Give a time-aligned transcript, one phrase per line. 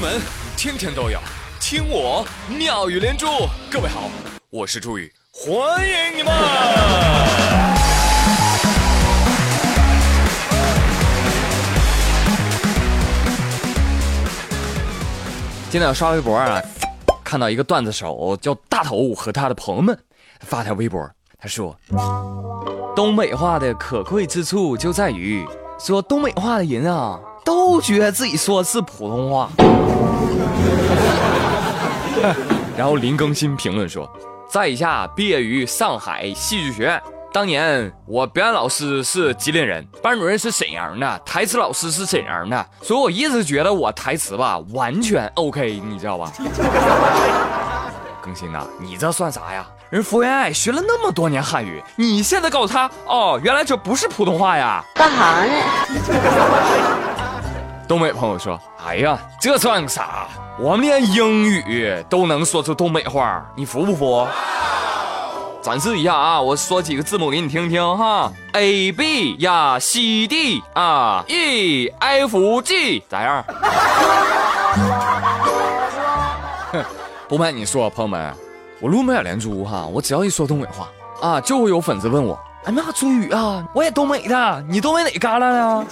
[0.00, 0.18] 门
[0.56, 1.20] 天天都有
[1.60, 3.26] 听我妙语连珠。
[3.70, 4.08] 各位好，
[4.48, 6.32] 我是朱宇，欢迎你们。
[15.70, 16.62] 今天我刷微博啊，
[17.22, 19.96] 看到一个段子手叫大头和他的朋友们
[20.40, 21.06] 发条微博，
[21.38, 21.78] 他说
[22.96, 25.46] ：“东北话的可贵之处就在于，
[25.82, 29.48] 说东北话的人啊，都觉得自己说的是普通话。
[32.76, 34.06] ”然后林更新评论说
[34.46, 46.30] ：“在下毕业于上海戏剧学院。”当年我表演老师是吉林人，班主任是沈阳的，台词老师是沈阳的，所以我一直觉得我台词吧完全 OK，你知道吧？
[48.30, 49.66] 更新呐，你这算啥呀？
[49.90, 54.84] 人福原爱学了那么多年汉语，你现在告诉他哦，原来这不是普通话呀？
[54.94, 55.52] 干哈呢？
[57.88, 58.56] 东北朋友说
[58.86, 60.28] ：“哎呀，这算个啥？
[60.60, 64.24] 我们连英语都能说出东北话，你服不服？”
[65.60, 66.40] 展示一下啊！
[66.40, 73.44] 我说几个字母给你听听哈：A B 呀，C D 啊，E F G 咋样？
[77.30, 78.34] 不瞒你说，朋友们，
[78.80, 80.90] 我录美连珠哈，我只要一说东北话
[81.22, 85.86] 啊，就会有粉丝问我：哎妈，朱宇啊，我也东北的，你东北哪旮旯的？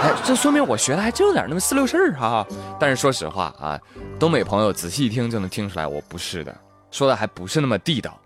[0.00, 2.46] 哎，这说明我学的还真有点那么四六事儿哈。
[2.80, 3.78] 但是说实话啊，
[4.18, 6.56] 东北朋友仔细一听就能听出来我不是的，
[6.90, 8.18] 说的还不是那么地道。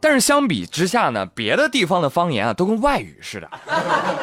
[0.00, 3.50] 但是相比之下呢，别的地方的方言啊都跟外语似的，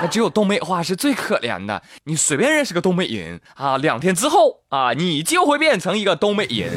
[0.02, 1.80] 那只有东北话是最可怜的。
[2.04, 6.74] 你随便认识个东北人啊，两天之后啊，你就会变成一个东北人，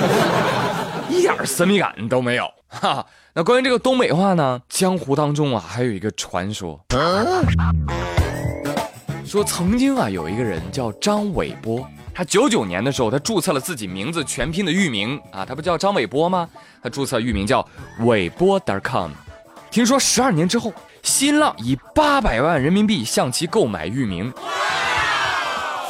[1.08, 2.50] 一点神秘感都没有。
[2.68, 6.80] 哈，那关于这个东北话呢，江湖当中啊还有一个传说，
[9.26, 11.86] 说曾经啊有一个人叫张伟波。
[12.12, 16.48] 他九九年的时候，他注册了自己名字全拼的域名啊，他不叫张伟波吗？
[16.82, 17.66] 他注册域名叫
[18.00, 19.10] 伟波 .com。
[19.70, 20.72] 听说十二年之后，
[21.02, 24.32] 新浪以八百万人民币向其购买域名，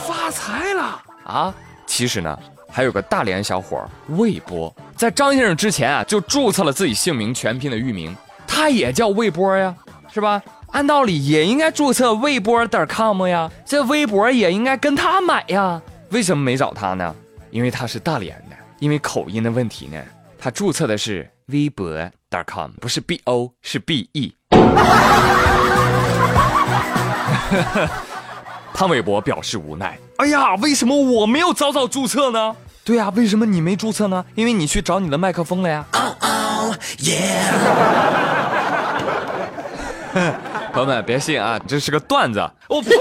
[0.06, 1.54] 发财了啊！
[1.87, 2.38] 其实呢，
[2.70, 8.16] 还有个大连小伙魏波，在张先生之前啊，就注册了自己姓名全拼的域名，
[8.47, 9.75] 他也叫魏波呀，
[10.12, 10.42] 是吧？
[10.72, 15.80] 按道理也应该注册微波 .com 呀，这微博也应该跟他买呀。
[16.10, 17.14] 为什么没找他呢？
[17.50, 20.00] 因为他是大连的，因为口音的问题呢。
[20.38, 22.10] 他注册的是微博
[22.47, 24.34] .com，不是 B O，是 B E。
[28.72, 32.56] 潘玮柏表示无奈：“哎呀，为什么我没有早早注册呢？
[32.82, 34.25] 对呀，为什么你没注册呢？
[34.34, 35.84] 因为你去找你的麦克风了呀。”
[40.72, 42.50] 朋友们别信啊，这是个段子。
[42.69, 42.91] 我呸！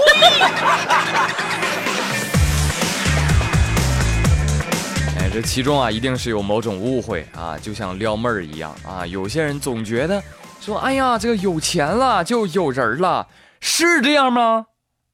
[5.32, 9.06] 这其中啊，一定是有某种误会啊，就像撩妹儿一样啊。
[9.06, 10.20] 有些人总觉得
[10.60, 13.28] 说，哎呀，这个有钱了就有人了，
[13.60, 14.66] 是这样吗？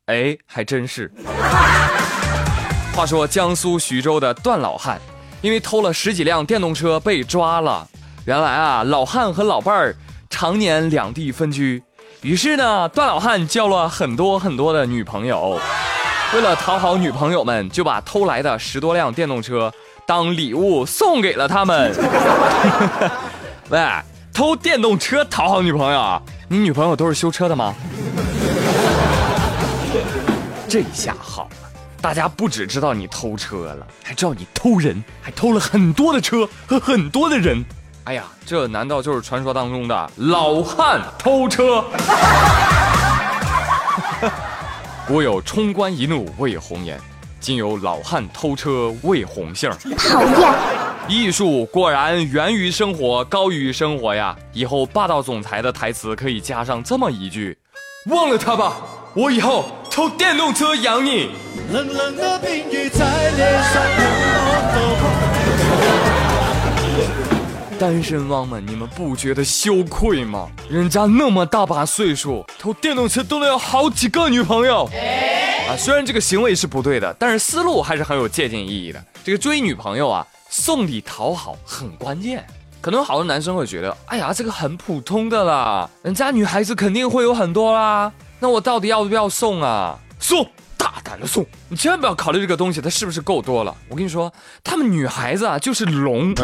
[0.06, 1.10] 哎，还真是。
[2.94, 5.00] 话说江苏徐州的段老汉，
[5.40, 7.84] 因为偷了十几辆电动车被抓了。
[8.24, 9.96] 原来啊，老汉和老伴儿
[10.30, 11.82] 常年两地分居，
[12.22, 15.60] 于是呢，段老汉交了很多很多的女朋友。
[16.34, 19.72] 为了讨好女朋友们，就把偷来的十多辆电动车。
[20.06, 21.92] 当礼物送给了他们。
[23.70, 23.80] 喂，
[24.32, 26.22] 偷电动车讨好女朋友？
[26.48, 27.74] 你女朋友都是修车的吗？
[30.68, 31.70] 这下好了，
[32.00, 37.64] 大家不只知道你偷车了，还知道你偷人，还偷了很多的车和很多的人。
[38.04, 41.84] 哎呀，这难道就是传说当中的老汉偷车？
[45.06, 47.00] 古有冲冠一怒为红颜。
[47.38, 50.52] 今有老汉偷车为红杏讨厌！
[51.06, 54.34] 艺术果然源于生活，高于生活呀！
[54.52, 57.56] 以后霸道总裁的台词可以加上这么一句：
[58.06, 58.78] 忘了他吧，
[59.14, 59.66] 我以后
[59.96, 61.30] 偷电动车养你。
[61.72, 63.82] 冷冷的冰雨在脸上
[67.78, 70.48] 单身汪们，你们不觉得羞愧吗？
[70.68, 74.84] 人家那么大把岁数，偷电动车都能有好几个女朋友。
[74.84, 79.02] 啊，虽然这个行为是不对的，但是思路还是很有借鉴意义的。
[79.24, 82.46] 这个追女朋友啊，送礼讨好很关键。
[82.82, 88.12] 可能好多男生会觉得，哎呀，这个很普通的啦，人家女孩子肯定会有很多啦。
[88.38, 89.98] 那我到底要不要送啊？
[90.18, 90.46] 送，
[90.76, 91.44] 大胆的送！
[91.68, 93.74] 你千万不要考虑这个东西它是不是够多了。
[93.88, 96.34] 我跟你说，他们女孩子啊就是龙，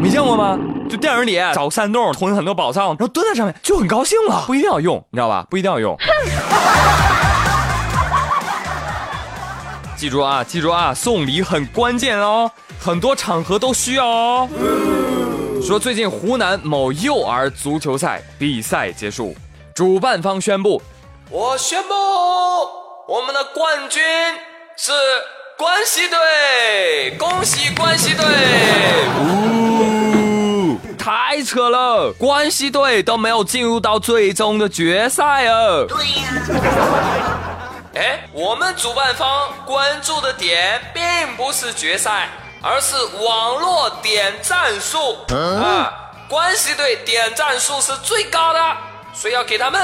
[0.00, 0.58] 没见过吗？
[0.88, 4.44] 就电影里找个山洞囤很多宝藏，然后蹲在上面就很高兴了。
[4.48, 5.46] 不一定要用，你知道吧？
[5.50, 5.96] 不一定要用。
[9.96, 14.48] 记住啊，记住啊，送礼很关键哦，很多场合都需要哦。
[15.62, 19.34] 说最近湖南某幼儿足球赛比赛结束，
[19.76, 20.80] 主办方宣布，
[21.28, 21.92] 我宣布
[23.06, 24.02] 我们的冠军
[24.74, 24.90] 是
[25.58, 28.24] 关西队，恭喜关西队！
[29.20, 35.84] 呜，太扯了，关西队都没有进入到最终的决赛啊！
[35.86, 36.32] 对呀。
[37.96, 42.30] 哎，我们主办方关注的点并不是决赛。
[42.62, 45.92] 而是网络点赞数啊，
[46.28, 48.76] 关系队点赞数是最高的，
[49.16, 49.80] 所以要给他们。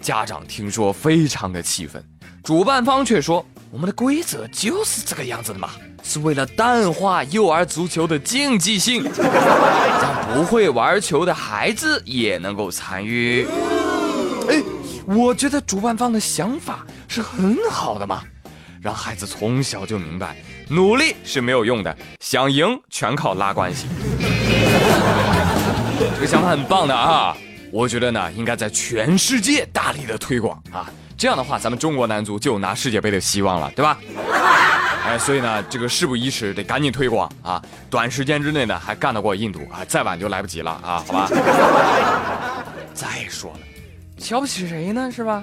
[0.00, 2.02] 家长听说非常的气愤，
[2.44, 5.70] 主办方却说我们的规则就是这个样子的嘛，
[6.04, 13.44] 是为了淡化幼儿足球的竞技性， 让不会玩球的孩子也能够参与。
[14.48, 14.62] 哎，
[15.04, 18.22] 我觉得主办方的想法是很好的嘛。
[18.80, 20.36] 让孩子从小就明白，
[20.68, 23.88] 努力是没有用的，想赢全靠拉关系。
[26.14, 27.36] 这个想法很棒的啊！
[27.72, 33.98] 我觉得呢，应该在全世界大力的推广啊，这样的话，咱们中国男足就有拿世界杯的希望了，对吧？
[35.06, 37.62] 哎，所以呢，这个事不宜迟，得赶紧推广啊！
[37.88, 41.30] 短时间之内呢，还干得过印度啊，再晚就来不及了啊，好吧？
[42.92, 43.60] 再说了，
[44.18, 45.10] 瞧不起谁呢？
[45.10, 45.42] 是吧？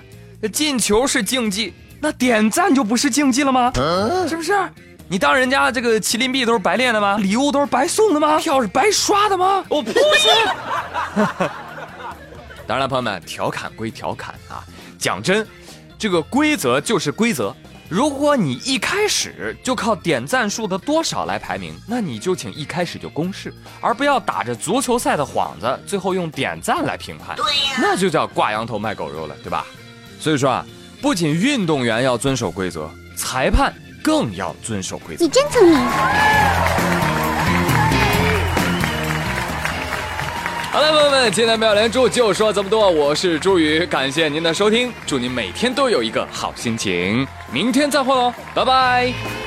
[0.53, 1.73] 进球是竞技。
[1.99, 3.71] 那点赞就不是竞技了吗？
[4.29, 4.53] 是不是？
[5.07, 7.17] 你当人家这个麒麟臂都是白练的吗？
[7.17, 8.37] 礼物都是白送的吗？
[8.37, 9.63] 票是白刷的吗？
[9.69, 9.99] 我不信。
[12.67, 14.63] 当然了，朋友们，调侃归调侃啊，
[14.97, 15.45] 讲真，
[15.97, 17.55] 这个规则就是规则。
[17.87, 27.35] 如果你一开始就靠点赞数的多少来排名，那你就请一开始就公示，而不要打着足球赛的幌子，最后用点赞来评判。
[27.35, 29.65] 对呀，那就叫挂羊头卖狗肉了，对吧？
[30.19, 30.65] 所以说啊。
[31.01, 33.71] 不仅运动员要遵守规则，裁判
[34.01, 35.23] 更要遵守规则。
[35.23, 35.77] 你真聪明。
[40.85, 42.89] 了，朋友们，今天妙连珠就说这么多。
[42.89, 47.25] 我是朱宇，感谢您的收听，祝您每天都有一个好心情。
[47.51, 49.44] 明天再会喽，拜拜。